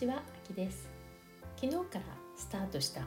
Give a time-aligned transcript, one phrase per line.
[0.00, 0.88] ちは、あきです。
[1.60, 2.00] 昨日から
[2.34, 3.02] スタートした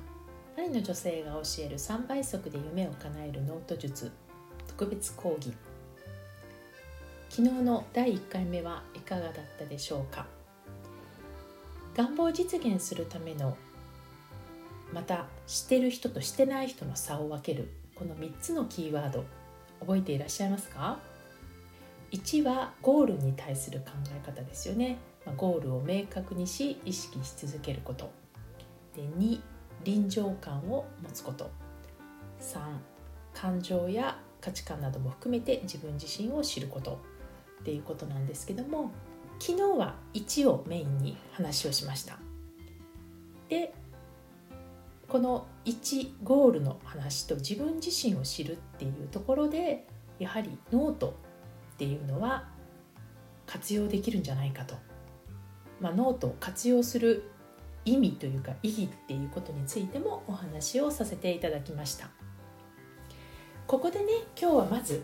[0.56, 4.12] パリの女性が教える3倍速で夢を叶えるノート術
[4.68, 5.54] 特別講義。
[7.32, 10.28] 昨日の第1回目はいかがだったでしょうか？
[11.98, 13.58] 願望を実現するための
[14.94, 19.26] またしてる人としてない人の差を分けるこの3つのキーワード
[19.80, 21.00] 覚えていらっしゃいますか
[22.12, 25.00] ？1はゴールに対する考え方ですよね。
[25.32, 28.12] ゴールを明確にし意識し続けること。
[28.96, 29.40] で2
[29.84, 31.50] 臨場感を持つこと。
[32.40, 32.60] 3
[33.34, 37.00] 感情や価値観なども含めて自分自身を知ること。
[37.62, 38.92] っていうことなんですけども
[39.40, 42.20] 昨日は1をメインに話をしました。
[43.50, 43.74] で
[45.08, 49.88] この1ゴールの話と自分自身を知るっていうところで
[50.20, 51.16] やはりノート
[51.74, 52.50] っていうのは
[53.46, 54.76] 活用できるんじゃないかと。
[55.84, 57.30] まあ、ノートを活用する
[57.84, 62.10] 意味というか意義っていうことについてもお話をさせていただきました。
[63.68, 64.06] ここでね
[64.40, 65.04] 今日はまず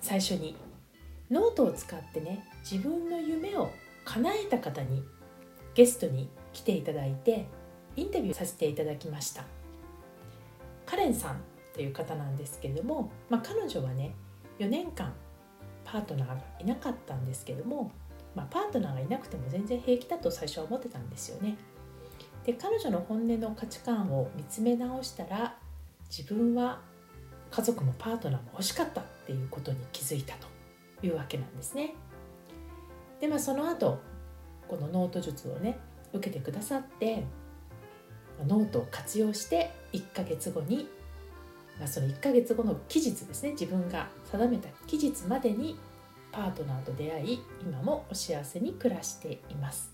[0.00, 0.56] 最初に
[1.30, 3.70] ノートを使ってね自分の夢を
[4.06, 5.04] 叶えた方に
[5.74, 7.46] ゲストに来ていただいて
[7.94, 9.44] インタビューさせていただきました。
[10.86, 11.42] カレンさん
[11.74, 14.14] という方なんですけれども、まあ、彼女はね
[14.58, 15.12] 4年間
[15.84, 17.92] パートナーがいなかったんですけども
[18.34, 21.56] まあ、パートナーがいなくても全然平気だと最初は思ってたんですよね。
[22.44, 25.56] で彼女の本音の価値観を見つめ直したら
[26.08, 26.80] 自分は
[27.50, 31.94] 家族もパートナーも欲しかったっていうことに気づいたというわけなんですね。
[33.20, 33.98] でまあその後
[34.68, 35.78] このノート術をね
[36.12, 37.24] 受けてくださって
[38.46, 40.88] ノートを活用して1ヶ月後に、
[41.78, 45.78] まあ、その1ヶ月後の期日ですね自分が定めた期日までに
[46.32, 49.92] パートナーと出会い今もお幸せに暮らしています。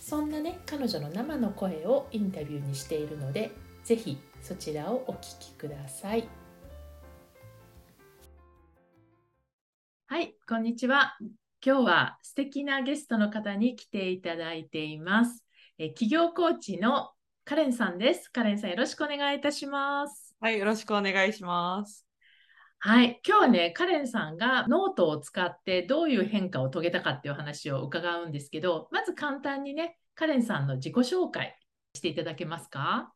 [0.00, 3.52] そんなね彼女の生の声をインタビューにしているので
[3.84, 6.28] 是非そちらをお聞きください。
[10.06, 11.16] はいこんにちは。
[11.64, 15.44] 今日は素敵なゲストの方に来ていただいています。
[15.78, 17.12] え起業コーチの
[17.44, 18.28] カレンさんです。
[18.28, 20.32] カレンさんよろしくお願いいたします。
[20.42, 22.11] はいよろしくお願いします
[22.84, 23.20] はい。
[23.24, 31.56] 今日はね、カレンさんがノートを使ってどういう変化を遂げたかっていう話を伺うんですけど、まず簡単にね、カレンさんの自己紹介
[31.94, 33.12] していただけますか？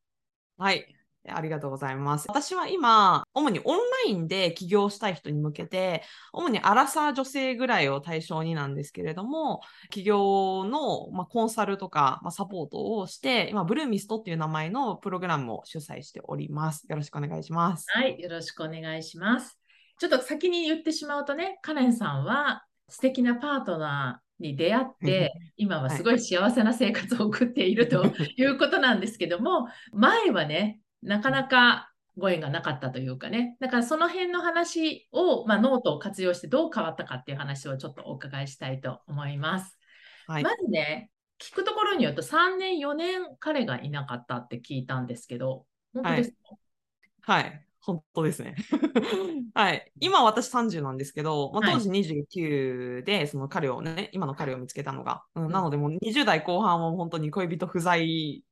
[0.56, 0.95] はい。
[1.32, 2.26] ありがとうございます。
[2.28, 9.60] 私は今、主にオンラインで起業したい人に向けて、主にアラサー女性ぐらいを対象になんですけれども、
[9.90, 16.86] 起業の、まあ、コンサルとか、まあ、サポートをして、今、ブルーミストっていう名前のプログラムを主催しております。
[16.88, 17.86] よろしくお願いします。
[17.88, 19.58] はい、よろしくお願いします。
[19.98, 28.04] ちょっと先に言ってしまうとね、カレンさんは素敵なパートナーに出会って、今はすごい幸せな生活を送っていると
[28.36, 39.78] いうことなんですけども、前はね、なかなかご縁がなかったというかね、だからその辺の話を、まあ、ノートを活用してどう変わったかっていう話をちょっとお伺いしたいと思います。
[40.26, 47.62] はい、まずね、聞くところによると3年、4年彼がいなかったって聞いたんですけど、本当ですか、はい、はい。
[47.80, 48.56] 本当ですね。
[49.54, 49.92] はい。
[50.00, 55.22] 今私30なんですけど、まあ、当時29で、その彼をね、今の彼を見つけたのが。
[55.36, 58.42] うん、なので、もう20代後半は本当に恋人不在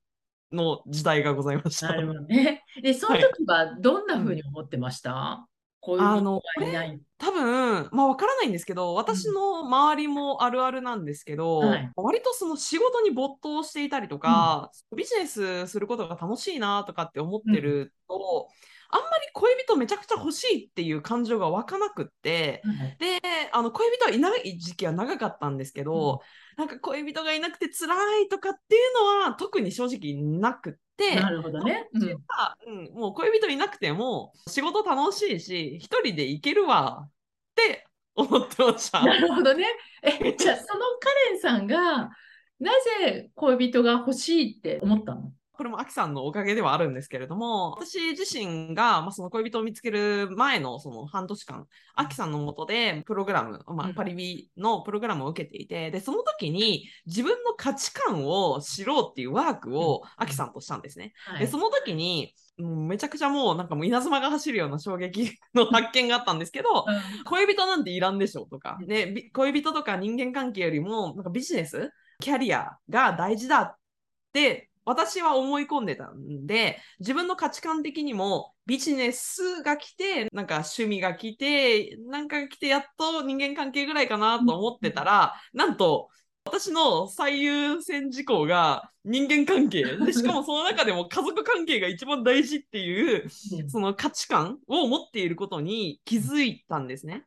[0.53, 1.89] の時代がございました。
[1.89, 2.65] なるほどね。
[2.83, 6.41] で、その時はどんなふうに思ってました、はいこういうあの
[7.19, 18.75] 多分まあ分からないんですけど私の周りもあるあるなんですけど、うんはい、割とその仕事に没頭していたりとか、うん、ビジネスすることが楽しいなとかって思ってると、うん。
[18.91, 23.21] あんまり恋人めちゃくちゃ欲しいっていう感情が湧かなくって、うん、で
[23.53, 26.19] あの恋人はいない時期は長かったんですけど、うん、
[26.57, 31.17] なんか恋人がいなくて辛いとかっていうのは特に正直なくって。
[31.17, 37.11] なるほどね、うん、うん、もう恋人いなくても仕事楽しいし一人で行けるわっ
[37.57, 37.85] て
[38.15, 39.05] 思ってました。
[39.05, 39.67] なるほどね。
[40.03, 42.11] え じゃあそのカレンさんが
[42.61, 42.71] な
[43.03, 45.33] ぜ恋人が欲しいって思ったの？
[45.57, 61.13] これもアキさんのおかげではあるんですけれども、私自身が、まあ、その恋人を見つける前のその半年間、アキさんのもとでプログラム、まあ、パリビのプログラムを受けていて、で、その時に自分の価値観を知ろうっていうワークをアキさんとしたんですね。
[61.25, 71.91] はい、で、その時に、めちゃくちゃもうなんかもう稲妻が走るような衝撃の発見があったんですけど、うん、恋人なんていらんでしょとか、で、恋人とか人間関係よりもなんかビジネス、
[72.21, 73.77] キャリアが大事だっ
[74.33, 86.11] て私は思い込んでたんで、自分の価値観的にもビジネスが来て、なんか趣味が来て、なんか来てやっと人間関係ぐらいかなと思ってたら、なんと
[86.45, 93.29] 私の最優先事項が人間関係でしかもその中でも家族関係が一番大事っていう
[93.69, 97.25] その価値観を持っていることに気づいたんですね。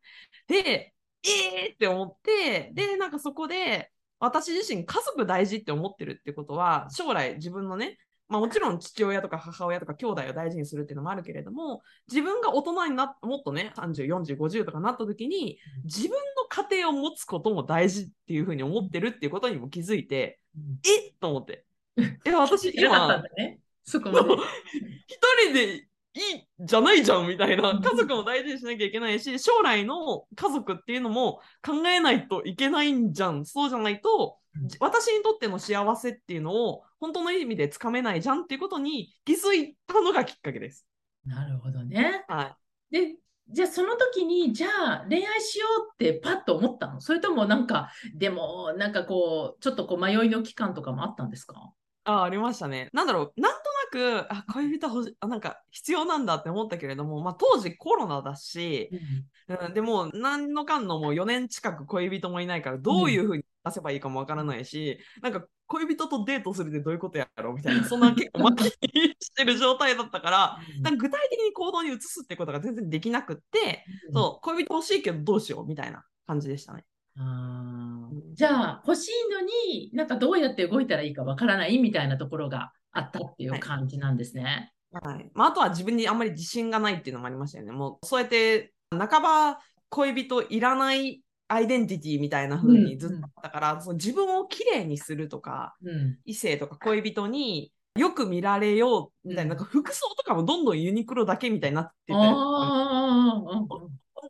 [0.48, 0.94] で
[1.24, 7.98] えーって思ってでなんかそこで私自身家族大事って思ってるってことは将来自分のね
[8.30, 16.18] まあ、もちろん父親とか母親とか兄弟を大事にするっていうのもあるけれども自分が大人になもっとね304050とかなった時に自分の
[16.50, 21.64] 家庭を持つことも大事っていうふうに思ってるっていうことにも気づいて、うん、えっと思って。
[22.26, 24.10] え私今、ね、そこ
[25.08, 25.88] 一人で
[26.18, 33.46] いいじゃないじゃんみたいな家族も大事にしなきゃいけないし将来の家族っていうのも考えないといけないんじゃん。
[33.46, 34.38] そうじゃないと
[34.80, 40.88] 私にとっての幸せっていうのを本当の意味でつかめないじゃんっていうことに気づいたのがきっかけです。
[41.26, 42.26] なるほどね。
[42.28, 42.56] は
[42.92, 43.16] い、で
[43.50, 47.00] じゃあその時にじゃあ恋愛しようってパッと思ったの？
[47.00, 51.72] それともなんかでもなんかこうちょっとこう迷いの期間とかもあったんですか？
[52.06, 52.90] あありましたね。
[52.94, 53.42] なんだろう。
[53.42, 53.60] なんと
[53.92, 58.90] なくあ恋人ほしあなんか必要なんだって思ったけれども、まあ、当時コロナだし、
[59.48, 76.86] うん、うん、でも何のかんのも4年近く恋人もいないからどういうふうに出せばいいかもわからないし、なんか恋人とデートするってどういうことやろうみたいな、そんな結構末期にしてる状態だったから、なんか具体的に行動に移すってことが全然できなくって、うん、そう、恋人欲しいけどどうしようみたいな感じでしたね。
[77.20, 84.72] あじゃあ欲しいのになんかどうやって動いたらいいかわからないみたいなところがあったっていう感じなんですね。
[84.92, 87.72] はい、まあ、あとは自分にあんまり自信がないっていうのもありましたよね。
[87.72, 89.60] もうそうやって半ば
[89.90, 103.68] 恋人いらないアイデンティティみたいな風にずっとあったから、うん、その自分をきれいにするとか、うん、異性とか恋人によく見られようみたいな、うん、なんか服装とかもどんどんユニクロだけみたいになってて、本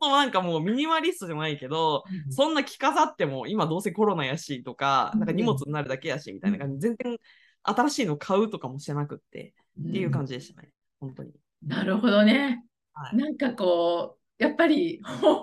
[0.00, 7.18] 当なんかもうミニマリストじゃないけど、そんな着飾っても今どうせコロナやしとか、なんか荷物になるだけやしみたいな感じ、全然
[7.62, 10.70] 新しいの買うとかもしてなくって、っていう感じでしたね、
[11.00, 11.32] 本当に。
[11.66, 12.64] なるほどね。
[12.94, 15.00] はい、なんかこう、やっぱり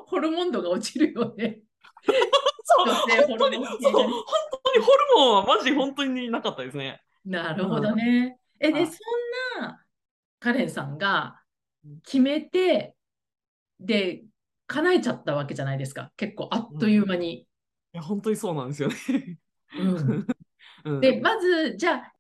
[0.10, 1.60] ホルモン度が落ちるよね。
[2.64, 4.12] そう本当にそう本
[4.64, 7.02] 当にホルモンはマジ本当になかったですね。
[7.26, 8.38] なるほどね。
[8.60, 8.92] えでそ
[9.60, 9.84] んな
[10.40, 11.42] カレンさんが
[12.04, 12.96] 決めて
[13.80, 14.24] で
[14.68, 17.28] 叶えちゃったわけじゃないですか結構あっという間に。
[17.28, 17.46] うん、い
[17.94, 18.96] や本当にそうなんですよね。
[19.78, 20.28] うん、
[21.02, 22.12] でまずじゃあ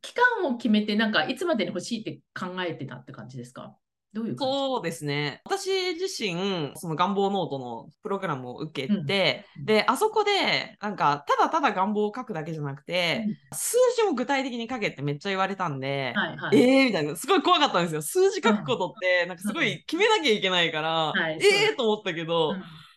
[0.00, 3.74] 期間を決めてなんかいつまでに欲しいって考えてたって感じですか？
[4.12, 5.42] どういうそうですね。
[5.44, 18.00] 私自身、その願望ノートのプログラムを受けて、うん、で、あそこで、なんか、ただただ願望を書くだけじゃなくて、うん、数字も具体的に書けってめっちゃ言われたんで、はいはい、えーみたいな、すごい怖かったんですよ。
[18.00, 22.54] 数字書くことって、なんかすごい決めなきゃいけないから、はい、えーと思ったけど、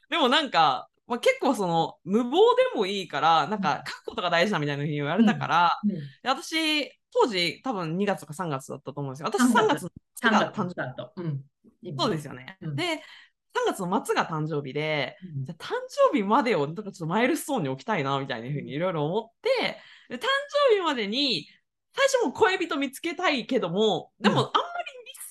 [0.09, 2.37] でもなんか、まあ、結構その無謀
[2.73, 5.91] でもいいからなんか書くことが大事だみたいなふうに言われたから、うん。
[5.91, 9.27] うん、私当時多分2月とか3月だったと思うんですよ。
[9.27, 9.83] 私3月。
[9.83, 9.89] の
[10.21, 11.89] 3月誕生日。
[11.89, 12.57] うん、そうですよね。
[12.61, 15.73] うん、で、3月の末が誕生日で、うん、じゃ誕
[16.11, 19.79] 生日までをなんかちょっとマイルストーンに置きたいなみたいなふうにいろいろ思って
[20.09, 20.27] で、誕
[20.69, 21.47] 生日までに
[21.95, 24.51] 最初も恋人見つけたいけども、でもあんまり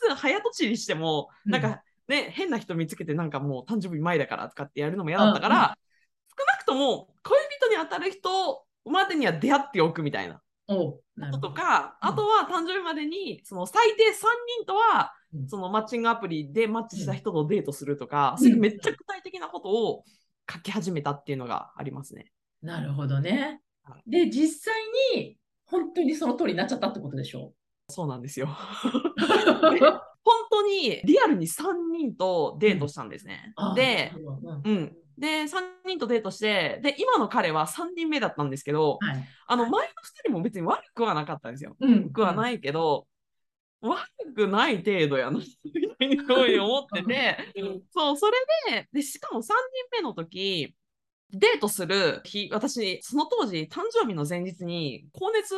[0.09, 5.79] ミス早とちりしても、なんかね、変な人見つけてなんかもう誕生日前だからとかってやるのも嫌だったから、
[6.39, 10.41] 少なくとも恋人に当たる人までには出会っておくみたいな。
[10.69, 11.01] こ
[11.33, 14.13] ととか、あとは誕生日までにその最低3
[14.61, 15.15] 人とは、
[15.47, 20.05] そのマッチングアプリでマッチした人とデートするとか、そういうめっちゃ具体的なことを
[20.51, 22.31] 書き始めたっていうのがありますね。
[22.63, 23.61] なるほどね。
[24.07, 24.75] で、実際
[25.17, 27.53] に本当にその通りになっちゃったってことでしょ？
[27.89, 28.49] うそうなんですよ。
[30.59, 31.63] 本当にリアルに3
[31.93, 33.53] 人とデートしたんですね。
[33.57, 34.13] うん、で、
[34.65, 35.47] うん、で、3
[35.87, 39.91] 人とデートして、で、今の彼は3人目だったんですけど、はい、あの、前の2
[40.25, 41.77] 人も別に悪くはなかったんですよ。
[41.81, 43.07] うん、悪くはないけど、
[43.81, 44.01] 悪
[44.35, 47.37] くない程度やな、みたいに思ってて、
[47.91, 48.33] そう、それ
[48.71, 49.55] で、で、しかも3人
[49.93, 50.75] 目の時、
[51.31, 55.55] デートする日、私、その当時、誕生日の前日に高熱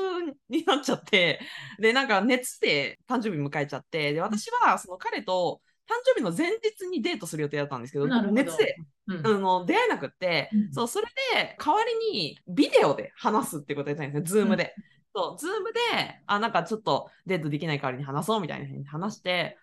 [0.48, 1.40] になっちゃって、
[1.78, 8.22] で、なんか熱で誕生日迎えちゃって、で、私はその彼と誕生日の前日にデートする予定だったんですけど、ど。
[8.32, 8.76] 熱で、
[9.08, 14.74] うん、あの出会えなくって、うん、そうそれで代わりにビデオで話すってことやったんですね、ズームで。
[15.14, 15.80] うん、そう、ズームで、
[16.26, 19.58] あ、なんかちょっとデートできない代わりに話そうみたいなふうに話して、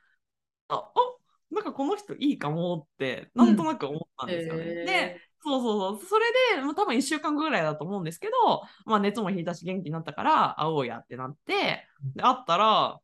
[0.67, 1.17] あ、お
[1.49, 4.63] なんかこの人いいかもって、なんとなく思ったんですよね。
[4.65, 6.05] えー、で、そうそうそう。
[6.07, 6.25] それ
[6.57, 12.99] で、まあ、多分1週間ぐらいだと思うんですけど、まあ、熱も引いたし元気になったから会おうやってなって、で会ったら、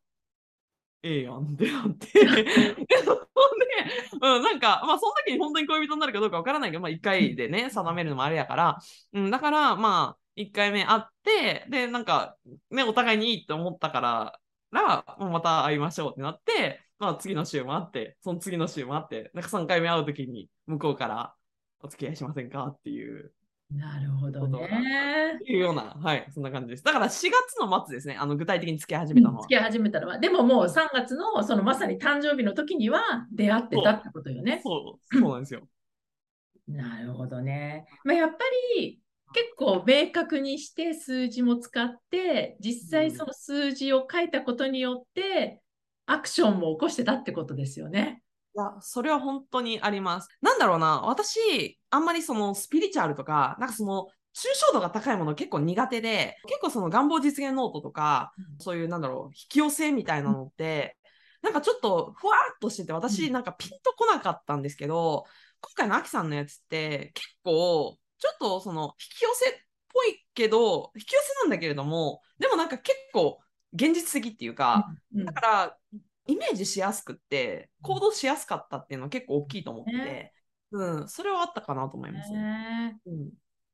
[1.04, 2.08] ええやんってなって。
[2.86, 3.28] で、そこ
[4.22, 8.80] うん、なんか、まあ、その時に本当に恋人になるかどうかわからないけど、まあ、1回でね、定めるのもあれやから、
[9.14, 12.38] うん、だから、まあ、1回目会って、で、なんか、
[12.72, 14.40] ね、お互いにいいって思ったから、
[15.18, 21.36] もうまた会いましょうってなって、まあ、次の週もあって、その次の週もあって、なんか3回目会う時に、向こうから、
[21.84, 22.66] お付き合いしませんか？
[22.66, 23.32] っていう
[23.72, 25.40] なるほどね。
[25.48, 26.84] いうような、はい、そんな感じです。
[26.84, 29.42] だから4月の末ですね、あの具体的に付き合い始めたのは。
[29.44, 30.20] 付き合い始めたのは。
[30.20, 34.62] でももう3月のそのまさに誕生日の時には出会ってたってことよね。
[34.64, 35.62] そう、そうなんですよ。
[36.68, 37.86] なるほどね。
[38.04, 38.38] まあ、やっぱ
[38.78, 39.00] り
[39.34, 45.62] 結構明確にして数字も使って実際その数字を書いたことによって
[46.06, 48.23] アクションも起こしてたってことですよね。
[48.56, 50.30] いや、それは本当にあります。
[50.42, 60.98] なんだろうな、私、あんまりそのスピリチュアルとか、なんかその、抽象度が高いもの結構苦手で、結構その願望実現ノートとか、うん、そういうなんだろう、引き寄せみたいなのって、
[61.44, 65.26] うん、なんかちょっとふわっとしてて、私なんかピンとこなかったんですけど、
[65.62, 69.54] 今回のアキさんのやつって結構、ちょっとその引き寄せっ
[69.94, 73.40] ぽいけど、引き寄せなんだけれども、でもなんか結構
[73.74, 75.78] 現実的っていうか、うん、だから
[76.28, 80.34] イメージしやすくって行動しやすかったっていうのは結構大きいと思ってて、
[80.72, 82.32] うん、それはあったかなと思います。
[82.32, 82.98] ね。
[83.06, 83.30] うん、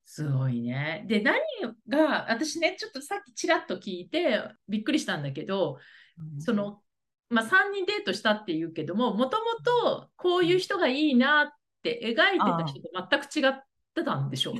[0.05, 1.05] すごいね。
[1.07, 1.39] で何
[1.87, 5.77] が私ねちょっとさっきちらっと聞いてびっくりしたんだけど、
[6.17, 6.81] うん、その
[7.29, 11.47] まあ、3人デートしたっていうけどももともとこういう人がいいなっ
[11.83, 12.89] て描いてた人と
[13.31, 13.63] 全く違っ
[13.93, 14.55] てたんでしょう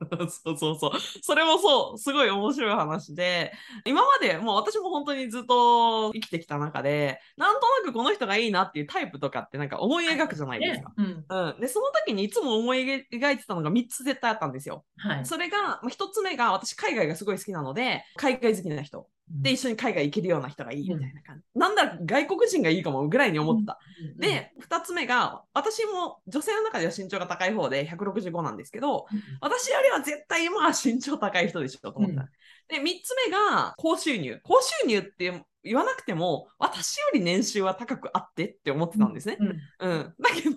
[0.28, 0.92] そうそうそう。
[1.22, 3.52] それもそう、すごい面白い話で、
[3.84, 10.92] 今までもう私も本当にずっと生きてきた中で、なんとなくこの人がいいなっていうタイプとかってなんか思い描くじゃないですか。
[10.96, 14.84] うん、うん、で、その時にいつも思い描いてたのが3つ絶対あったんですよ。
[14.96, 19.06] はい、それが、まあ、1つ目が私海外がすごい好きなので、海外好きな人。
[19.30, 21.44] で、一緒に海外行けるような人がいいみたいな感じ。
[21.54, 23.78] うん、なんだ外国人がいいかもぐらいに思った。
[24.14, 32.28] うん、で、二つ目が、私も女性の中では身長が高い方で165なんですけど、うん、私よりは絶対今は身長高い人でしょと思った。
[32.68, 34.40] で、三つ目が高収入。
[34.42, 39.38] 高収入って言わなくても、私より年収は高くあってって思ってたんですね。
[39.80, 40.14] うん。
[40.18, 40.56] だけど、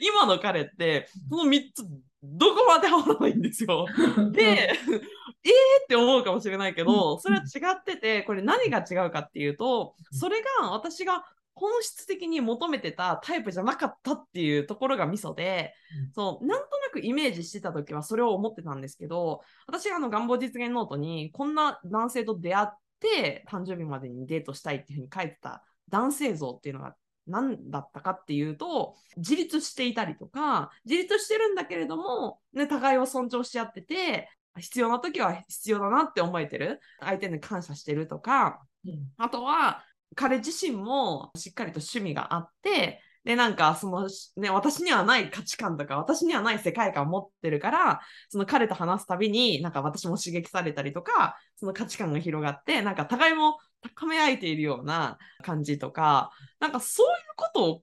[0.00, 1.84] 今の彼って、その三つ
[2.24, 3.86] どこまで合わないんですよ。
[4.32, 15.74] で、 えーって思うかもしれないけど、それは違ってて、これ何が違うかっていうと、それが私が本質的に求めてたタイプじゃなかったっていうところがミソで、
[16.14, 22.68] そう、なんとなくイメージしてた時はそれを思ってたんですけど、私があの願望実現ノートに、こんな男性と出会っ
[23.00, 34.28] て、誕生日までにデートしたいっていうふうに書いてた男性像っていうのが何だったかっていうと、自立していたりとか、自立してるんだけれども、ね、互いを尊重し合ってて、
[34.58, 36.80] 必要な時は必要だなって思えてる。
[37.00, 53.56] 相手に感謝してるとか、うん、あとは、彼自身もしっかりと趣味があって、で、なんか、その、ね、私にはない価値観とか、私にはない世界観を持ってるから、その彼と話すたびに、なんか私も刺激されたりとか、その価値観が広がって、なんか互いも
[53.96, 57.82] 高め合えているような感じとか、なんかそういうことを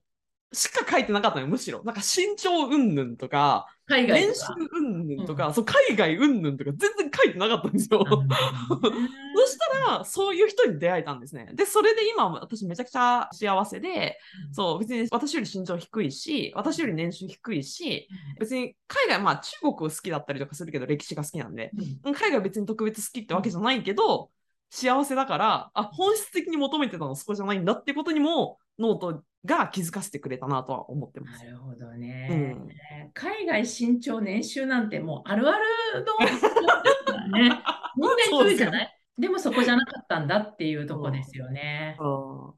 [0.52, 1.82] しか書いてなかったのよ、むしろ。
[1.82, 8.04] なんか身長うんぬんとか、海外年収うんぬんとか、うん、そう海外うんぬんとか全然書いてなかったんですよ。
[8.04, 11.48] そしたら、そういう人に出会えたんですね。
[11.54, 14.18] で、それで今私めちゃくちゃ幸せで、
[14.48, 21.70] うん、そう、別に私より身長低いし、私より年収低いし、別に海外、まあ中国好きだったりとかするけど、歴史が好きなんで、
[22.04, 24.30] うん、海外別に特別好きってわけじゃないけど、
[24.74, 31.44] 幸せだから、あ、本質的に求めてたのはそこじゃないんだってことにも、ノートが気づかせてくれたなとは思ってます。
[31.44, 32.28] なるほどね。
[32.30, 32.68] うん、
[33.12, 37.60] 海外身長年収なんてもうあるあるのね。
[37.98, 38.98] みんな言うじゃない？
[39.18, 41.98] でもそこじゃなかったんだっていうとこですよね。
[42.00, 42.56] うん、本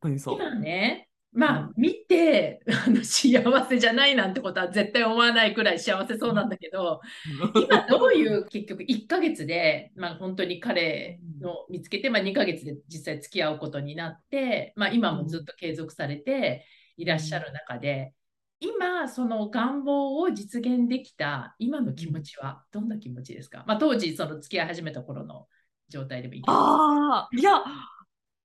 [0.00, 0.36] 当にそう。
[0.36, 7.00] 今ね、まあ、見て あの幸せじゃないなんてことは絶対思わないくらい幸せそうなんだけど、
[7.54, 16.64] 今どういう結局1ヶ月で、まあ、本当に彼の見つけて、まあ、2ヶ月で実際付き合うことになって、まあ、今もずっと継続されて
[16.96, 18.14] いらっしゃる中で、
[18.60, 25.48] 今その願望を実現できた今の気持ちはどんな気持ちですか、まあ、当時その付き合い始めた頃の
[25.88, 27.62] 状態でもいいああいや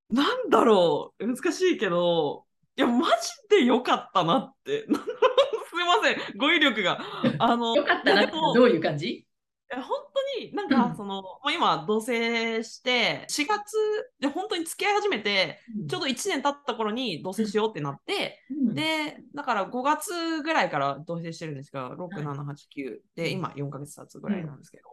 [0.09, 1.27] なんだろう。
[1.27, 2.45] 難しいけど
[2.79, 3.13] いや、マジ
[3.49, 4.85] でよかったなって。
[4.87, 7.03] すみません、語彙力が。
[7.37, 9.25] あの、よかったなってどういう感じ？
[9.71, 11.23] 本当になんかその、うん、
[11.59, 13.75] まあ、今同棲して4月
[14.19, 24.83] で本当に付き合い始めて、ちょうど1年経った頃に同棲しようってなって、うん、でだから5月ぐらいから同棲してるんですが6789で今4ヶ月経つぐらいなんですけど、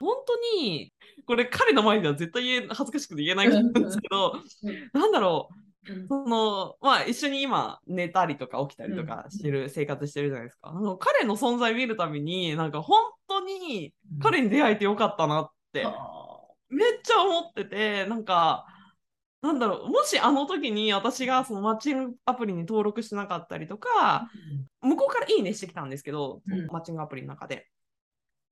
[0.00, 0.94] うん、本当に
[1.26, 4.40] これ彼の前では絶対言え恥ずかしくて言えないんですけど、
[4.94, 5.54] なんだろう。
[5.62, 5.67] うん
[6.08, 10.70] その、まあ一緒に今寝たりとか起きたりとかしてる、生活してるじゃないですか。
[10.70, 15.92] あの彼の存在見るたびに、なんか本当に彼に出会えてよかったなって、あ
[16.68, 18.66] めっちゃ思ってて、なんか、
[19.40, 24.28] なんだろう、もしあの時に私がそのマッチングアプリに登録してなかったりとか、
[24.82, 26.66] 向こうからいいねしてきたんですけど、うん。
[26.66, 27.68] マッチングアプリの中で。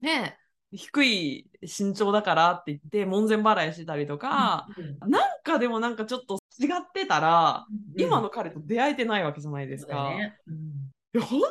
[0.01, 0.37] で、
[0.77, 10.11] 低い身長だからって言って、門前払いしてたりとか、うんなんかでもなんかちょっと違ってたら、うん今の彼と出会えてないわけじゃないですか。
[10.11, 10.37] ね。
[10.47, 10.55] うん。
[10.55, 11.51] いや、本当に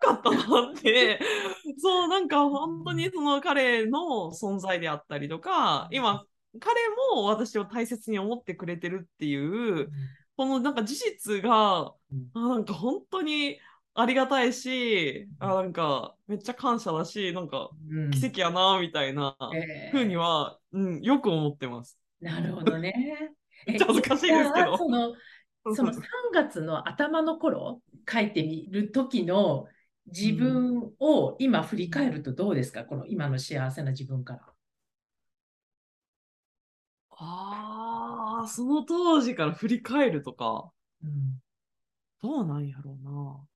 [0.00, 1.20] かったなって、
[1.78, 6.24] そう、なんか本当にその彼の存在であったりとか、今、
[6.60, 6.80] 彼
[7.14, 9.90] も私を大切に思ってくれてるっていう、
[10.36, 12.30] このなんか事実が、うん。
[12.34, 13.58] あなんか本当に
[13.98, 21.98] ありがたいし、あなんかめっちゃ感謝だし、なんかうん奇跡やな、みたいなえー風には、うん、よく思ってます。
[22.20, 22.92] なるほどね。
[23.66, 25.14] めっちゃ恥ずかしいですけどその
[25.74, 29.66] その3月の頭の頃書いてみる時の
[30.06, 34.52] 自分を今振り返るとどうですか、この今の幸せな自分から。
[37.18, 40.70] ああ、その当時から振り返るとか、
[41.02, 41.40] うん
[42.22, 43.46] どうなんやろうな。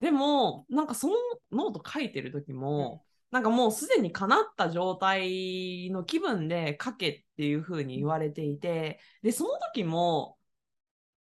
[0.00, 1.14] でも、なんかその
[1.52, 10.38] ノート書いてる時も、なんかもうすでに叶った状態の気分で書けっていう風に言われていて、で、その時も、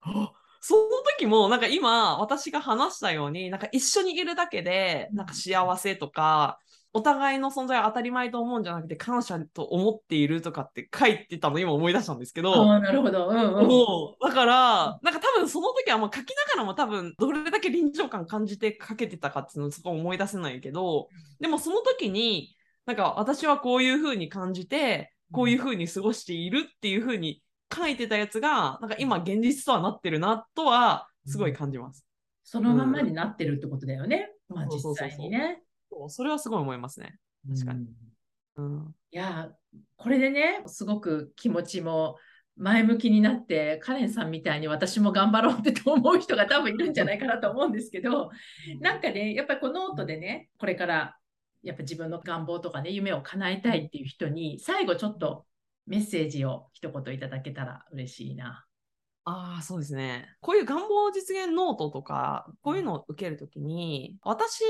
[0.00, 6.58] あその時も、なんか今、私が話したように、なんか一緒にいるだけで、なんか幸せとか、
[6.94, 13.28] お互いの存在を当たり前と思うんじゃなくて、感謝と思っているとかって書いてたの今思い出したんですけど、ああ、なるほど。
[13.28, 13.66] うんうん。
[13.66, 21.08] もうだから、なんか多分その時はもう書きながらも多分どれだけ臨場感感じて書けてたかっていうのをそこ思い出せないけど、
[21.40, 22.54] でもその時に、
[22.86, 27.42] なんか私はこういう風に感じて、こういう風に過ごしているっていう風に
[27.74, 32.07] 書いてたやつが、なんか今現実とはなってるなとはすごい感じます。
[32.44, 34.30] そのまんまになってるってことだよね。
[34.48, 35.38] まあ実そうそうそうそう際にね。
[35.38, 35.73] そう
[36.09, 37.18] それはすごい思いますね。
[37.48, 37.88] 確かにうん
[38.57, 38.94] うん。
[39.11, 39.50] いや、
[39.96, 42.16] これでね、すごく気持ちも
[42.57, 48.30] 前向きになって、カレンさんみたいに私も頑張ろうって思う人が多分いるんじゃないかなと思うんですけど、
[48.80, 51.16] なんかね、やっぱりこのノートでね、これから
[51.62, 55.46] やっぱ自分の願望とかね、夢を叶えたいっていう人に、最後ちょっと
[55.87, 58.64] メッセージを一言いただけたら嬉しいな。
[59.24, 60.28] ああ、そうですね。
[60.40, 64.62] こういう願望実現ノートとか、こういうのを受けるときに、私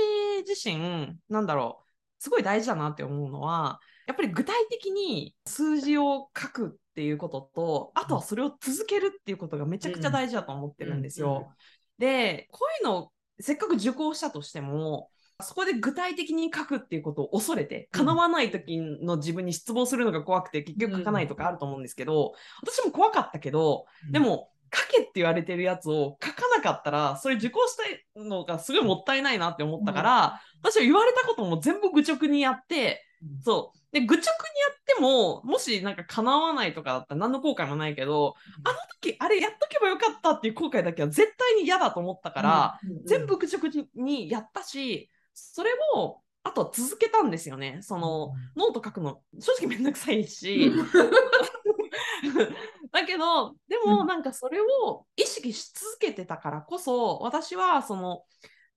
[0.47, 1.89] 自身、なんだろう、
[2.23, 11.51] すごい大事だなって思うのは、やっぱり具体的に数字を書くっていうことと、あとはそれを続けるっていうことがめちゃくちゃ大事だと思ってるんですよ。
[11.99, 15.11] で、こういうのをせっかく受講したとしても、
[15.43, 33.43] そこで具体的に書くっていうことを恐れて、叶わない時の自分に失望するのが怖くて、結局書かないとかあると思うんですけど、私も怖かったけど、でも、書けって言われてるやつを書かなかったら、それ受講したいのがすごいもったいないなって思ったから、私は言われたことも全部愚直にやって、うん。
[33.43, 33.79] そう。
[33.93, 34.25] で、愚直にや
[34.73, 47.79] っても、もしなんか叶わないとかだったら何の後悔もないけど、あの時あれやっとけばよかったっていう後悔だけは絶対に嫌だと思ったから、全部愚直にやったし、それを、あとは続けたんですよね。
[47.83, 50.73] その、ノート書くの、正直めんどくさいし、
[52.93, 58.25] だけど、でもなんかそれを意識し続けてたからこそ、私はその、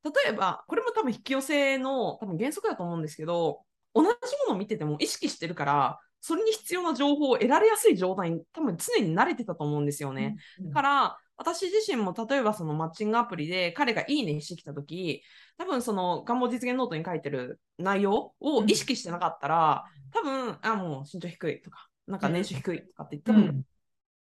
[0.03, 3.61] 例えば、これも多分引き寄せの多分原則だと思うんですけど、
[3.93, 4.15] 同じも
[4.49, 10.35] のを見てても意識してるから、それに必要な情報を得られやすい状態に多分常に慣れてたと思うんですよね。
[10.59, 15.21] うんだから、私自身も例えばそのマッチングアプリで彼がいいねしてきたとき、
[15.58, 23.63] 多分その願望実現ノートに書いてる内容を意識してなかったら、多分、あ、もう身長低いとか、なんか年収低いとかって多分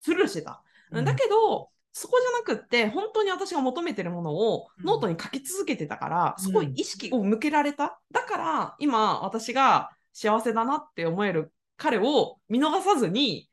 [0.01, 0.63] スルーしてた。
[0.91, 1.05] うん。
[1.05, 4.85] だけど、そこじゃなくって、本当に私が求めてるものをうん。
[4.85, 6.43] ノートに書き続けてたから、うん。
[6.43, 7.99] そこに意識を向けられた。
[8.11, 13.52] だから、今、私が幸せだなって思える彼を見逃さずにう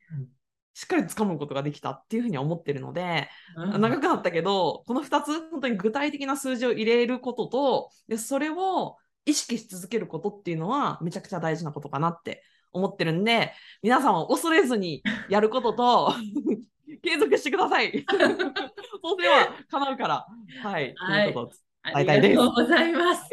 [0.73, 13.53] しっかり掴むことができたっていうふうには思ってるので、うん長くなったけど、この2つ、本当に具体的な数字を入れることと、でそれを意識し続けることっていうのは、めちゃくちゃ大事なことかなって思ってるんで、
[13.83, 16.13] 皆さんは恐れずにやることと、
[17.03, 18.05] 継続してください。
[18.09, 20.27] そうすれば叶うから。
[20.61, 20.93] はい。
[20.95, 21.65] はいということです。
[21.83, 23.29] ありがとうございます。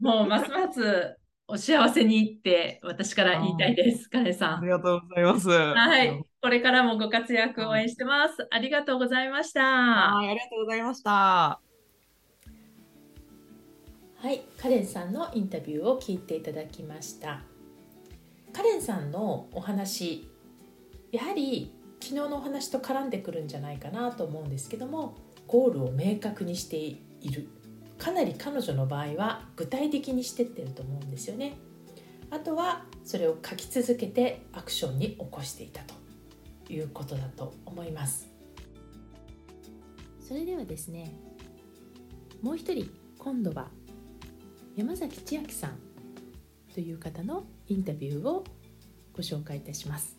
[0.00, 4.58] もうますますお幸せにって私から言いたいです、カレンさん。
[4.58, 5.48] ありがとうございます。
[5.48, 5.74] は。
[5.74, 8.48] はいこれからもご活躍応援してます。
[8.50, 9.62] ありがとうございました。
[9.62, 11.10] はい、ありがとうございました。
[11.10, 11.60] は
[14.30, 17.42] い、カレンさんのインタビューを聞いていただきました。
[18.52, 20.28] カレンさんのお話、
[21.12, 25.14] やはり昨日のお話と絡んでくるんじゃないかなと思うんですけども
[25.46, 26.98] ゴールを明確にしてい
[27.30, 27.46] る
[27.96, 31.56] かなり彼女の場合は具体的にしてってると思うんですよね
[32.30, 36.01] あとはそれを書き続けてアクションに起こしていたと
[36.74, 38.28] いうことだと思います。
[40.20, 41.12] それではですね
[42.40, 43.68] もう一人今度は
[44.74, 45.78] 山崎千秋さん
[46.74, 48.44] という方のインタビューを
[49.12, 50.16] ご紹介いたします。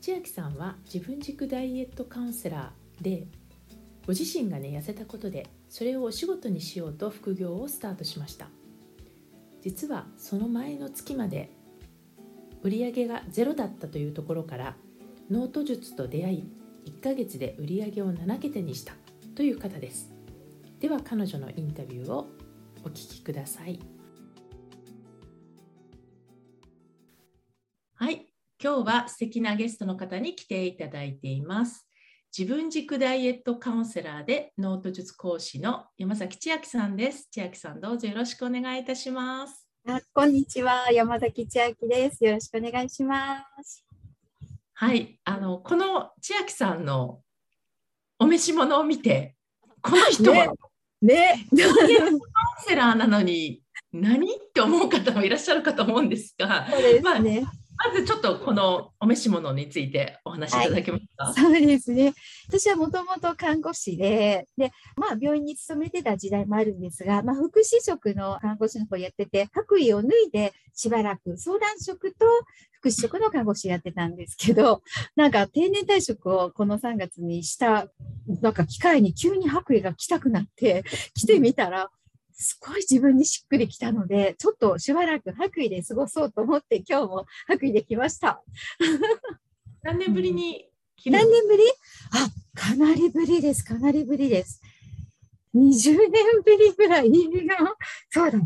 [0.00, 3.26] 千秋さんは自分軸ダイエットカウンセラーで
[4.06, 8.48] ご自身がね痩せたことでそれをお仕事にしようと副業をスタートしました。
[9.62, 11.50] 実はその前の月まで
[12.62, 14.76] 売り上げがゼロだったというところから
[15.30, 16.52] ノート術と出会い
[16.86, 18.92] 1ヶ月で売り上げを7桁にした
[19.34, 20.12] という方です。
[20.80, 22.28] では彼女のインタビューを
[22.84, 23.80] お聞きください。
[27.94, 28.28] はい
[28.62, 31.88] 今日は素敵なゲストの方に来ていただいています。
[32.36, 37.28] 自分軸ダイエットカウンセラーでノート術講師の山崎千秋さんです。
[37.30, 39.66] 千秋さんどうぞよろしくお願いいたします。
[39.86, 40.90] あこんにちは。
[40.92, 42.22] 山崎千秋です。
[42.24, 43.93] よろしくお願いします。
[44.84, 47.20] はいあのこの千秋さんの
[48.18, 49.34] お召し物を見て
[49.80, 50.52] この人は
[51.00, 51.46] ね。
[51.56, 52.20] カウン
[52.66, 53.62] セラーなのに
[53.94, 57.00] 何って思う方もいらっしゃるかと思うんですが、そうですね。
[57.00, 57.18] まあ、
[57.84, 61.24] まずちょっとこのお召し物についてお話しいただけますか？
[61.24, 62.14] はい、そうですね。
[62.48, 72.26] 私はもともと看護師で、で、まあ病院に勤めてた時代もあるんですが、まあ福祉職の看護師の方やってて、白衣を脱いでしばらく相談職と
[72.72, 74.82] 福祉職の看護師やってたんですけど、
[75.16, 77.88] なんか定年退職をこの3月にした、
[78.40, 81.90] なんか機会に急に白衣が来たくなって、来てみたら、
[82.34, 88.42] すごい自分にしっくりきたので、ちょっとしばらく白衣で過ごそうと思って、今日も白衣で来ました。
[89.82, 90.68] 何年ぶりに
[91.06, 91.62] 何年ぶり？
[92.12, 93.64] あ、かなりぶりです。
[93.64, 94.60] かなりぶりです。
[95.54, 97.12] 20年ぶりぐらい
[98.10, 98.38] そうだ。
[98.38, 98.44] そ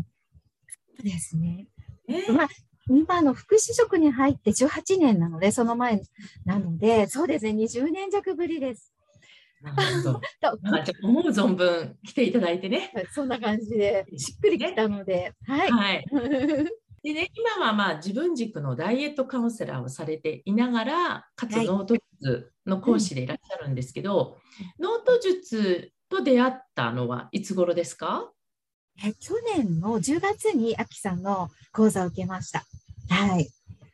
[0.99, 1.67] うですね。
[2.07, 2.25] え？
[2.27, 2.49] ー、まあ、
[2.89, 6.01] 今の福祉職に入って18年なので、その前
[6.45, 8.93] なので、そうですね、20年弱ぶりです。
[11.03, 12.91] 思う存分来ていただいてね。
[13.13, 15.69] そんな感じで、しっくりきたので、はい。
[15.71, 16.05] はい、
[17.03, 24.37] でね、今はまあ自分軸のダイエットカウンセラーをされていながら、かつノート術の講師でいらっしゃるんですけど、
[24.79, 28.31] うん、ノート術と出会ったのはいつ頃ですか？
[29.05, 32.65] え去年の10月にアキさんの講座を受けました。
[33.09, 33.49] はい。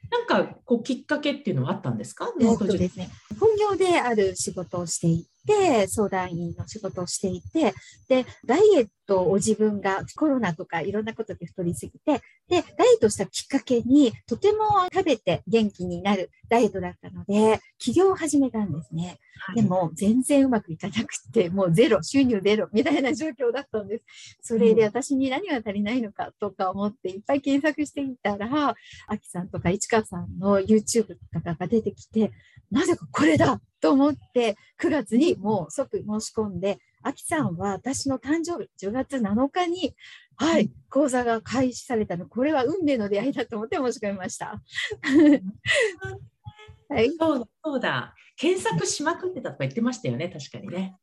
[0.09, 2.31] なんかこうきっかけっていうのはあったんですか？
[2.39, 7.73] えっとですね、本業である仕事をしていて、相談員の仕事をしていて、
[8.07, 19.17] で、ダイエットを自分がコロナとかいろんなことで太りすぎて、で、ダイエットしたきっかけに、とても食べて元気になるダイエットだったので、起業を始めたんですね。
[19.39, 24.05] はい、でも、全然うまくいかなくて、もうゼロ、収入ゼロみたいな状況だったんです。
[24.41, 28.75] それで私に何が足りないのかとか思っていっぱい検索してみたら、
[29.07, 32.31] アキさんとか市川さんの YouTube とかが出てきて、
[32.71, 39.95] なぜかこれだと思って、9月にもう即申し込んで、あきさんは私の誕生日10月7日に、
[40.37, 44.59] はい、講座が開始されたの、これは運命の出会いだと思って申し込みました。
[46.89, 48.15] はい、そうだ、そうだ。
[48.37, 50.97] 検索しまくってたとか言ってましたよね、確かにね。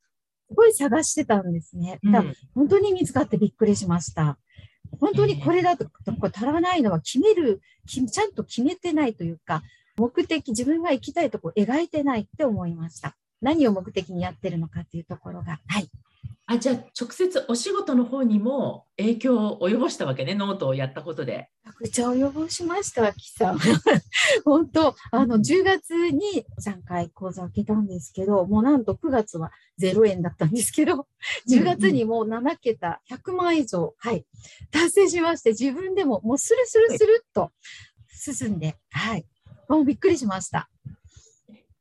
[0.48, 2.00] すごい探してたんですね。
[2.02, 4.40] だ本当に見つかってびっくりしました。
[4.98, 9.62] 本当にこれだと、これ足らないのは決める、ちゃんと決めてないというか、
[9.96, 13.16] 目的、自分が行きたいとこ描いてないって思いました。
[13.40, 15.60] 何を目的にやってるのかっていうところが。
[15.66, 15.90] はい。
[16.46, 21.48] あじゃあ直接お仕事の方にも影響を及ぼしたわけねノートをやったことで。
[21.80, 23.58] めちゃ及ぼしましたキさん。
[24.44, 31.06] 本当あの10月に3回講座を受けたんですけどもうなんと9月は0円だったんですけど
[31.48, 34.26] 10月にもう7桁100万以上、はい
[34.70, 37.52] 達成しまして自分でももうスルスルスルっと
[38.08, 39.24] 進んではい
[39.72, 40.68] もうびっくりしました。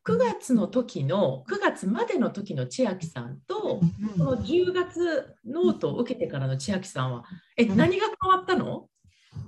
[0.06, 3.82] 9月の時の9月までの時の千秋さんと、
[4.18, 7.26] この10月ノートを受けてからの千秋さんは
[7.58, 8.88] え何が変わったの？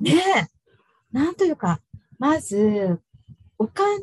[0.02, 0.46] ねえ。
[1.14, 1.80] なんというか
[2.20, 3.00] まず
[3.58, 3.96] お金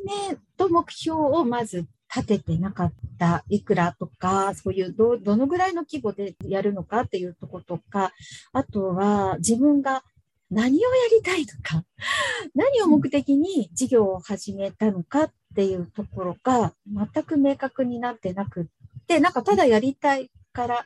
[0.56, 8.12] と目標をまず立ててなかったいくらとかそういうどどのぐらいの規模でやるのかっていうとことか
[8.54, 10.02] あとは自分が
[10.50, 11.84] 何をやりたいとか？
[12.54, 18.66] 何を目的に事業を始めたのかっていうところが全く明確になってなくっ
[19.06, 20.84] て、なんかただやりたいから、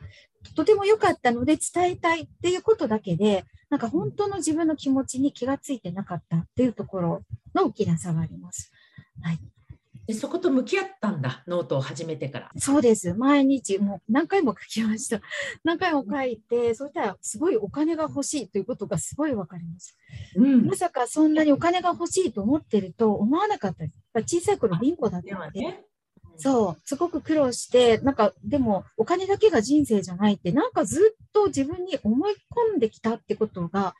[0.55, 7.23] とても良かったので伝えたいっていうことだけで、なんか本当の自分の気持ちに気がついてなかったっていうところ
[7.55, 8.71] の大きな差があります。
[9.21, 9.39] はい。
[10.07, 12.51] でそこと向き合ったんだ、ノートを始めてから。
[12.57, 13.13] そうです。
[13.15, 15.21] 毎日、もう何回も書きました。
[15.63, 19.97] 何回も書いて、そしたらすごいお金が欲しいということがすごいわかります。
[20.35, 23.95] うんまさかそんなにお金が欲しいと思ってると思わなかったです。
[24.13, 25.85] やっぱ小さい頃貧乏だっでたので、はね。
[26.37, 32.33] そう、すごく苦労して、なんか、でも、お金だけが人生じゃないって、なんかずっと自分に思い
[32.73, 33.95] 込んできたってことが、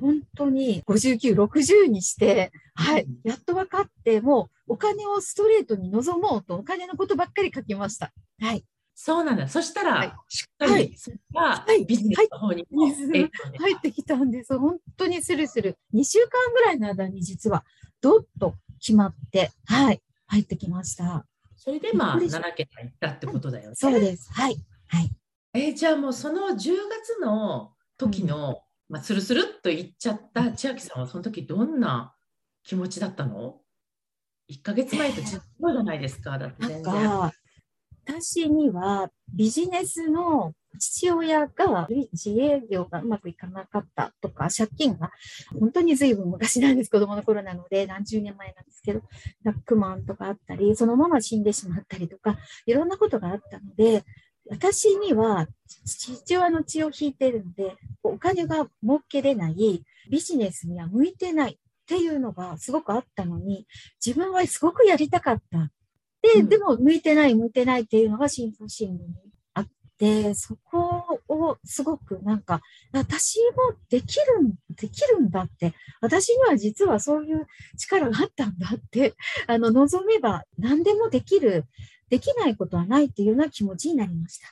[0.00, 8.12] 本当に59、60にして、はい、やっと分かって、もうお金をストレートに望もうと、お金のことばっかり書きました。
[8.40, 8.64] はい。
[8.94, 9.48] そうなんだ。
[9.48, 14.58] そしたら、はいしっかり、それがはいビジネスの方にもはい影響ね入ってきたんです。
[14.58, 15.78] 本当にスルスル。
[15.94, 17.64] 2週間ぐらいの間に実は、
[18.02, 21.24] どっと決まって、はい、入ってきました。
[21.62, 23.74] それでまあ、びっくりした7桁いったってことだよね。
[23.76, 24.32] そうです。
[24.32, 24.56] はい。
[24.88, 25.10] はい。
[25.52, 32.14] えーじゃあもうその10月の時の、まあ、スルスルっと言っちゃった千秋さんはその時どんな
[32.62, 33.60] 気持ちだったの
[34.50, 36.38] ?1 ヶ月前と違うじゃないですか。
[36.38, 36.84] だって全然。
[36.84, 37.32] か、
[38.06, 45.10] 私にはビジネスの父親が自営業がうまくいかなかったとか、借金が
[45.58, 49.02] 本当に随分昔なんです、子供の頃なので、何十年前なんですけど、
[49.44, 54.04] 100万とかあったり、そのまま死んでしまったりとか、いろんなことがあったので、
[54.48, 55.46] 私には
[55.86, 61.56] 父親の血を引いているので、お金が儲けれない、ビジネスには向いてないっ
[61.86, 63.66] ていうのがすごくあったのに、
[64.04, 65.70] 自分はすごくやりたかった。
[66.22, 68.98] で、うんでも向いてない、向いてないっていうのが新聞新聞に
[70.02, 77.46] あって、そこをすごくなんか、私もできるん、できるんだって、私には実はそういう
[77.78, 79.14] 力があったんだって、
[79.46, 81.66] あの、望めば何でもできる、
[82.08, 84.48] できないことはないっていうような気持ちになりました。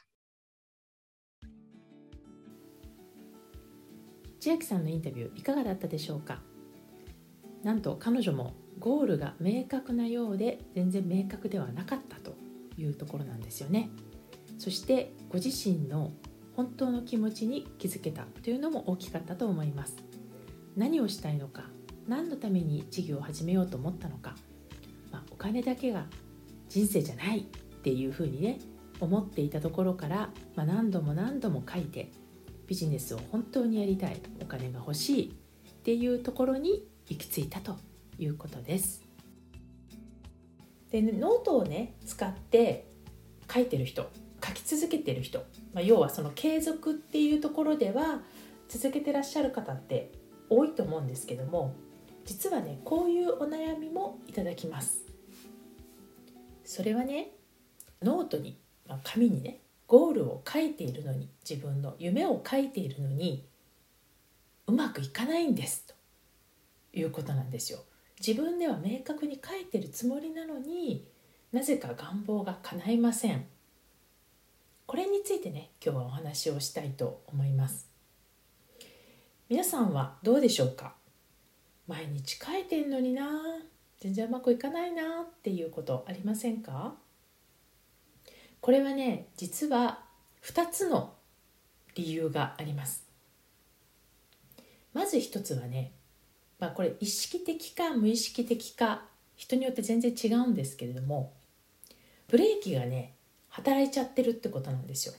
[4.41, 6.41] 千秋さんのインタビューいかがだったでしょうか？
[7.65, 12.37] なんと彼女もゴールが明確なようで全然明確ではなかったと
[12.77, 13.91] いうところなんですよね
[14.59, 16.13] そしてご自身の
[16.55, 19.97] 本当の気持ちに気づけたというのも大きかったと思います
[20.77, 21.63] 何をしたいのか
[22.09, 24.35] 何のために事業を始めようと思ったのか、
[25.13, 26.07] まあ、お金だけが
[26.69, 27.43] 人生じゃないっ
[27.83, 28.59] ていうふうにね
[29.01, 32.11] 思っていたところから、まあ、何度も何度も書いて
[32.67, 35.37] ビジネスを本当にやりたいお金が欲しい
[35.71, 37.77] っていうところに行き着いたと
[38.19, 39.03] いうことです。
[40.91, 42.91] でノートをね使って
[43.53, 44.11] 書いてる人
[44.45, 45.41] 書き続けてる人、
[45.73, 48.21] まあ、要はその継続っていうところでは
[48.69, 50.13] 続けてらっしゃる方って
[50.51, 51.75] 多いと思うんですけども
[52.25, 55.07] 実はねこういうお悩みもいただきます。
[56.65, 57.31] それはね
[58.03, 63.49] ノートに、まあ、紙にねゴールを書いているのに自分の夢を書いているのに
[64.67, 65.95] うまくいかないんですと
[66.93, 67.79] いうことなんですよ。
[68.21, 71.09] 自分では明確に書いてるつもりなのに
[71.53, 73.47] なぜか願望が叶いません。
[74.89, 77.91] これについてね今日はお話をしたいと思います。
[79.51, 80.95] 皆さんはどうでしょうか？
[81.87, 83.29] 毎日書いてんのにな
[84.01, 86.95] 全然うまくいかないなっていうことありませんか？
[88.63, 90.05] これはね実は
[90.43, 91.13] 2つの
[91.95, 93.05] 理由があります。
[94.95, 95.93] まず一つはね
[96.59, 99.03] まあこれ意識的か無意識的か
[99.37, 101.35] 人によって全然違うんですけれども
[102.27, 103.17] ブレーキがね
[103.59, 105.15] 働いちゃってるってことなんですよ。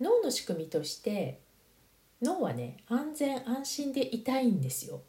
[0.00, 1.40] 脳の仕組みとして
[2.20, 5.02] 脳はね安全安心でいたいんですよ。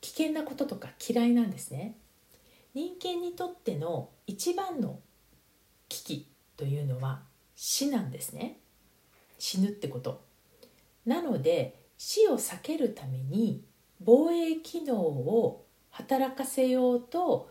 [0.00, 1.94] 危険なこととか嫌いなんですね。
[2.74, 4.98] 人間にとっての一番の
[5.88, 7.22] 危機というのは
[7.54, 8.58] 死なんですね。
[9.38, 10.24] 死ぬってこと。
[11.06, 13.62] なので死を避けるために
[14.00, 17.50] 防衛機能を働かせようと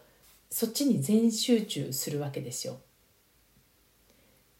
[0.50, 2.82] そっちに全集中するわけですよ。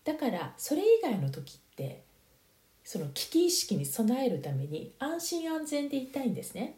[0.08, 2.06] だからそれ以外の時って
[2.86, 6.78] その危機意識に備えるために安心安全でいたいんですね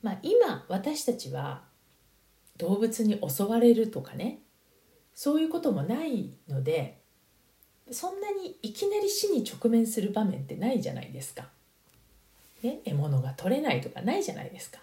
[0.00, 1.62] まあ今私たちは
[2.56, 4.38] 動物に襲われるとかね
[5.12, 7.00] そういうこともないので
[7.90, 11.48] そんなにいきなり死に直面する場面ってないじゃないですか。
[12.62, 14.80] ね、獲物が取れないとかないじゃないですか。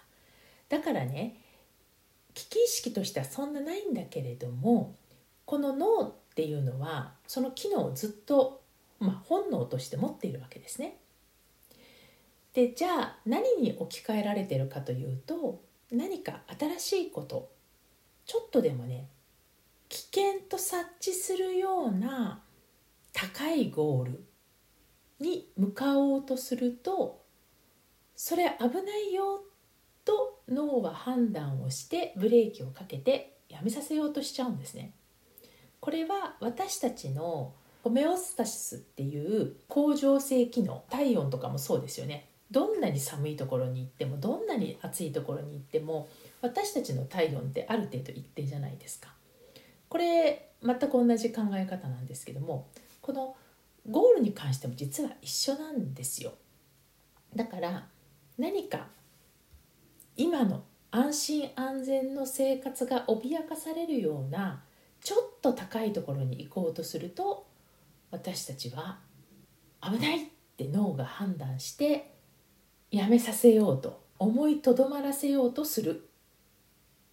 [0.68, 1.36] だからね
[2.34, 4.94] 危機意識としてはそんなないんだけれども
[5.46, 8.60] この脳っていうのはその機能をずっと、
[8.98, 10.96] まあ、本能として持っているわけですね。
[12.54, 17.52] でじゃあ何に置き換えられてるかというと何か新しいこと
[18.26, 19.08] ちょっとでもね
[19.88, 22.42] 危険と察知するような
[23.12, 24.24] 高いゴール
[25.20, 27.22] に向かおうとすると
[28.16, 29.44] それ危ないよ
[30.04, 34.94] と脳は判断をしてブレーキをかけてやめさせようとしちゃうんですね。
[35.84, 42.30] これは私たちのホメオスタシスっていう恒常性機能体温とかもそうですよね。
[42.50, 46.08] どんなに寒いところに行ってもどんなに暑いところに行っても
[46.40, 49.10] 私たちの体温ってある程度一定じゃないですか。
[49.90, 52.66] これ全く同じ考え方なんですけども
[53.02, 53.36] この
[53.90, 56.32] ゴールに関しても実は一緒なんですよ。
[57.36, 57.86] だから
[58.38, 58.86] 何か
[60.16, 64.62] 今の安心安全の生活が脅かされるような
[65.04, 67.46] ちょっと高いところに行こうとすると
[68.10, 68.98] 私たちは
[69.82, 72.14] 危ないって脳が判断して
[72.90, 76.08] やめさせようと思いとどまらせようとする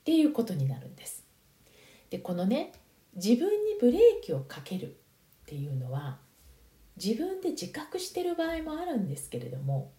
[0.01, 1.25] っていうことになるんです。
[2.09, 2.71] でこのね
[3.15, 4.89] 自分にブレーキをかけるっ
[5.45, 6.17] ていうのは
[6.95, 9.91] 自分で自覚してる場合もあるんですけれども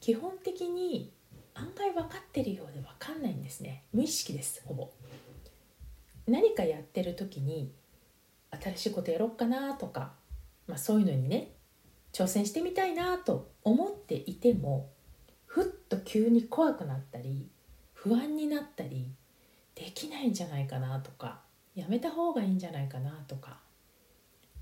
[0.00, 1.12] 基本的に
[1.54, 4.90] 案外分かってるようで分かんないんですね無意識ですほぼ
[6.32, 7.70] 何かやってる時に
[8.62, 10.12] 新しいことやろうかなとか、
[10.66, 11.52] まあ、そういうのにね
[12.10, 14.88] 挑戦してみたいなと思っていても
[15.44, 17.50] ふっと急に怖くなったり
[17.92, 19.12] 不安になったり
[19.74, 21.40] できないんじゃないかなとか
[21.74, 23.58] やめた方がいいんじゃないかなとか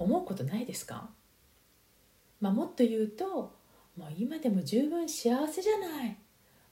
[0.00, 1.08] 思うことないですか、
[2.40, 3.54] まあ、もっと言うと
[3.96, 6.16] もう今でも十分幸せじゃない。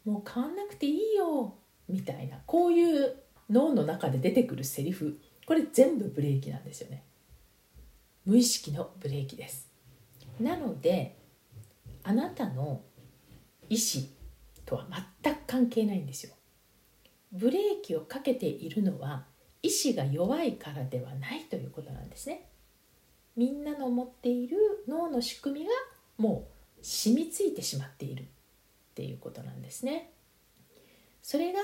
[0.05, 1.55] もう変わんなくていいよ
[1.89, 3.15] みたいなこういう
[3.51, 5.19] 脳の中で出てくるセリフ。
[5.47, 7.03] これ全部ブレーキなんですよね。
[8.27, 9.69] 無意識のブレーキです。
[10.41, 11.17] なので
[12.03, 12.83] あなたの
[13.69, 14.07] 意思
[14.65, 14.87] とは
[15.23, 16.35] 全く関係ないんですよ。
[17.33, 19.25] ブレーキをかけているのは
[19.63, 22.49] 意志が弱いからではないということなんですね。
[23.37, 24.57] みんなの持っている
[24.89, 25.73] 脳の仕組みが
[26.17, 26.49] も
[26.81, 28.27] う染みついてしまっているっ
[28.95, 30.11] ていうことなんですね。
[31.23, 31.61] それが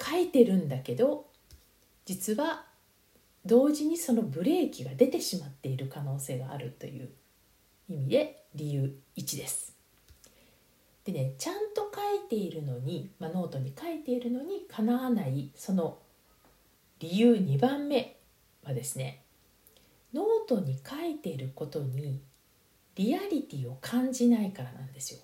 [0.00, 1.26] 書いてるんだけど
[2.04, 2.64] 実は
[3.44, 7.08] 同時にそのブレーキが出てしまっている可能性があるという
[7.88, 9.74] 意味で理由1です。
[11.04, 15.98] でねちゃんと書いているのに、まあ、ノートに書いているのにかなわないその
[16.98, 18.16] 理由2番目
[18.64, 19.22] はですね
[20.12, 22.20] ノートに書いていることに
[22.96, 25.20] リアリティを感じないからなんですよ。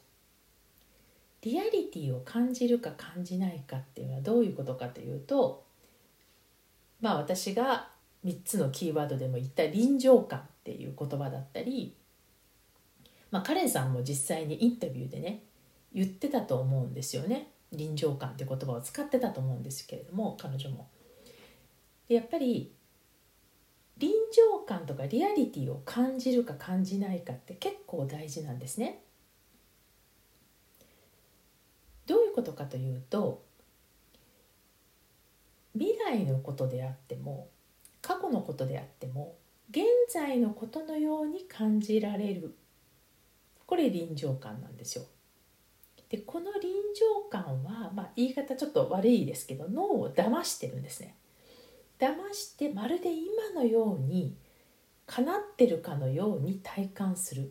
[1.44, 5.62] リアリティを感じるか感じないかっていうのはどういうことかというと
[7.02, 7.90] まあ私が
[8.24, 11.94] 3つのキーワードでも言った臨場感っていう言葉だったり、
[13.30, 15.42] まあ、カレンさんも実際にインタビューでね
[15.92, 20.88] 言ってたと思うんですよね臨場感って言葉を使ってたと思うんですけれども彼女も。
[22.08, 22.72] でやっぱり
[23.98, 29.00] 臨場感とかリアリティを感じるか感じないかって結構大事なんですね。
[32.06, 33.42] どうことかというと
[35.74, 37.48] 未来のことであっても
[38.02, 39.36] 過去のことであっても
[39.70, 42.54] 現在のことのように感じられる
[43.66, 45.04] これ臨場感なんですよ。
[46.10, 51.16] でこの臨場感は、まあ、言い方ちょっと悪いですけど脳を騙してるんですね。
[51.98, 54.36] 騙してまるで今のように
[55.06, 57.50] 叶ってるかのように体感する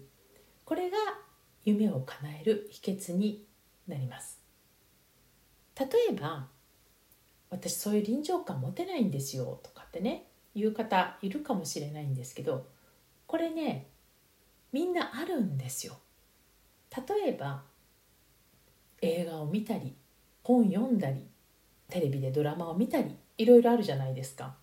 [0.66, 0.98] これが
[1.66, 3.46] 夢を叶える秘訣に
[3.88, 4.43] なります
[5.80, 6.48] 例えば
[7.50, 12.68] 私そういう臨場感持てないんですよとかってね言う方いるかもしれないんですけど
[13.28, 13.88] これね
[14.72, 15.98] みんなあるんですよ。
[16.96, 17.64] 例えば
[19.02, 19.96] 映画を見たり
[20.44, 21.28] 本読んだり
[21.90, 24.56] テレビでドラマを見たりいろいろあるじゃないですか。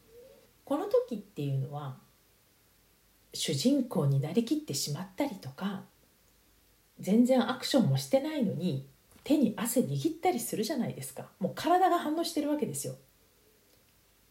[0.64, 1.96] この時っていうのは
[3.34, 5.82] 主人公になりきってしまったりとか
[6.98, 8.86] 全然アクションもしてないのに
[9.30, 12.94] 手に汗握ったりするじゃないですかもう体が反応してるわけですよ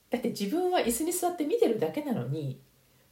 [0.09, 2.59] だって自分は椅子に座って見てるだけなのに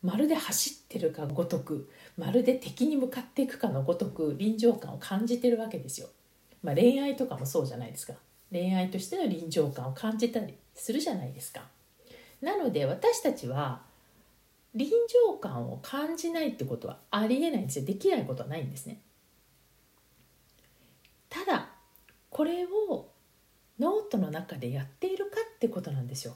[0.03, 6.07] まるで走ってるかごとくまるで敵に向かっていくかのごとく臨場感を感じてるわけですよ。
[6.61, 8.13] まあ、恋愛とかもそうじゃないですか。
[8.51, 11.63] 恋愛としての臨場感を感じたりするじゃないですか。
[12.41, 13.81] なので私たちは
[14.75, 14.89] 臨
[15.29, 17.85] 場感を感じないってことはありえないんですよ。
[17.85, 19.01] できないことはないんですね。
[21.29, 21.66] ただ
[22.37, 23.09] これを
[23.79, 26.35] ノートの中でやっているかってことなんですよ。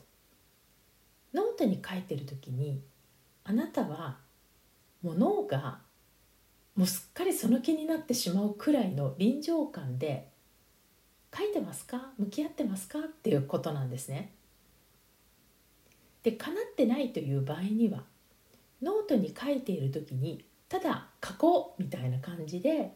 [1.31, 2.81] ノートに書いてる時に
[3.43, 4.17] あなたは
[5.03, 5.77] もう脳が
[6.75, 10.27] もうすっかりその気になってしまうくらいの臨場感で
[11.37, 12.09] 書いてますか？
[12.17, 12.97] 向き合ってますか？
[12.97, 14.33] っていうことなんですね。
[16.23, 18.05] で叶ってないという場合には
[18.81, 22.91] ノートに書いている時にただ書こうみたいな感じで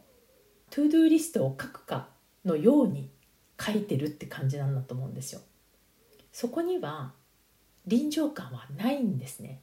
[0.71, 2.14] to-do list を書くか
[2.45, 3.09] のように
[3.59, 5.41] 書いてるって感じなんだと思うんですよ。
[6.31, 7.13] そこには
[7.85, 9.61] 臨場感はないんですね。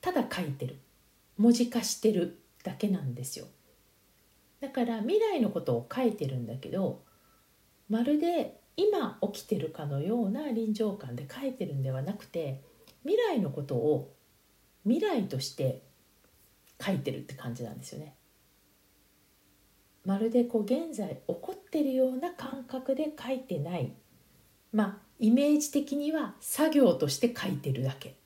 [0.00, 0.78] ただ書いてる
[1.38, 3.46] 文字化してるだけなんですよ。
[4.60, 7.02] だから未来のことを書いてるんだけど
[7.90, 12.62] まるで今起きてるかのような臨場感で書いてるんではなくて
[13.02, 14.14] 未来のことを
[14.84, 15.82] 未来として
[16.84, 18.14] 書いてるって感じなんですよね。
[20.04, 23.92] まるでこう現在起こってるような感覚で書いてない。
[24.72, 28.16] まあイメージ的には作業として書いてるだけ。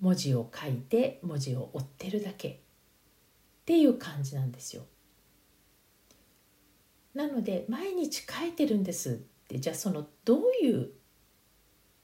[0.00, 2.48] 文字を書いて文字を追ってるだけ。
[2.48, 2.54] っ
[3.64, 4.82] ていう感じなんですよ。
[7.14, 9.14] なので毎日書いてるんですっ
[9.46, 10.90] てじゃあそのどういう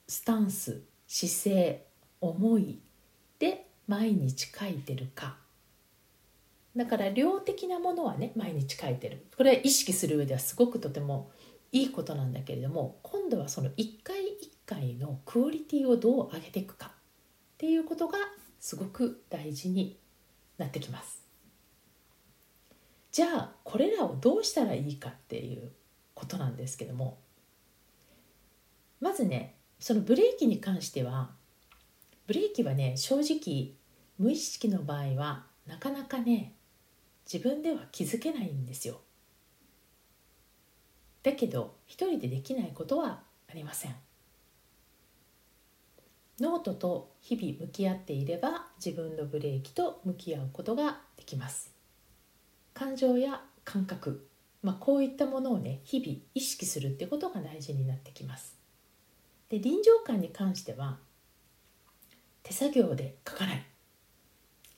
[0.07, 1.87] スタンス姿勢
[2.21, 2.81] 思い
[3.39, 5.39] で毎日書いてるか。
[6.79, 9.27] だから量的なものはね毎日書いてる。
[9.37, 11.33] これは意識する上ではすごくとても
[11.73, 16.91] いいことなんだけれども今度はその一回一回のクオリティをどう上げていくかっ
[17.59, 18.19] ていうことが
[18.61, 19.99] すごく大事に
[20.57, 21.21] なってきます。
[23.11, 25.73] じゃあこれらをどうしたらいいかっていう
[26.15, 27.19] ことなんですけども
[29.01, 31.31] まずねそのブレーキに関しては
[32.29, 33.73] ブレーキはね正直
[34.17, 36.55] 無意識の場合はなかなかね
[37.31, 39.01] 自分では気づけないんですよ。
[41.23, 43.95] だけど一人でできないことはありません。
[46.41, 51.75] ノートと日々向き合っていれば自分のブレーキと向き合うことができます。
[52.73, 54.27] 感情や感覚、
[54.63, 58.57] まあ、こういったものをね日々意識するってことが大事になってきます。
[59.51, 60.99] で臨場感に関しては
[62.43, 63.67] 手作業で書かない。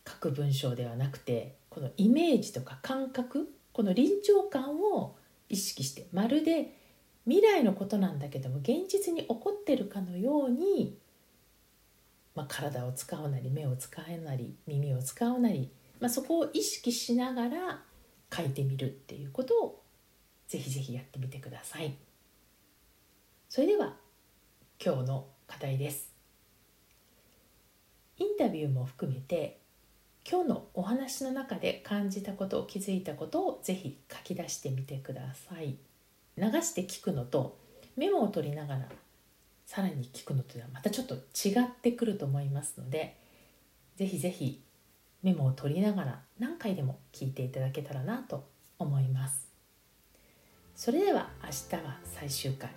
[0.08, 5.16] 書く文章ではなくてこのイメージとか感覚この臨場感を
[5.48, 6.76] 意識してまるで
[7.24, 10.98] 未来のことなんだけども現実に起こってるかのように、
[12.34, 17.82] まあ、体を使うなり目を使うなり耳を使うなり、まあ、そこを意識しながら
[18.34, 19.82] 書いてみるっていうことを
[20.48, 21.94] ぜひぜひやってみてください。
[23.48, 23.96] それでは
[24.84, 26.10] 今日の課題です。
[28.18, 29.60] インタビューも含めて
[30.28, 35.76] 今日のお話の中で感じたこと気づいたことをぜひ書き出してみてください。
[36.36, 37.58] 流して聞くのと
[37.96, 38.88] メモを取りながら
[39.66, 43.16] さらに聞くのとはまたちょっと違ってくると思いますので
[43.96, 44.62] ぜひぜひ
[45.22, 48.48] メモを取りながら何回でも聞いていただけたらなと
[48.78, 49.48] 思います。
[50.74, 52.70] それでは明日は最終回。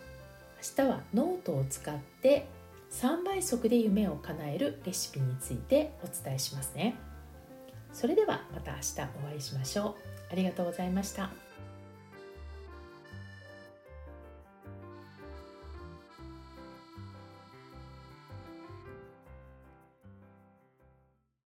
[0.77, 2.47] 明日はノートを使って
[2.91, 6.95] 3倍速で夢を叶えるレシピについてお伝えしますね。
[7.93, 9.95] それではまた明日お会いしましょう。
[10.31, 11.42] ありがとうございました。